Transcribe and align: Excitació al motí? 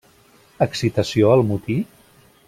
Excitació 0.65 1.29
al 1.35 1.45
motí? 1.51 1.77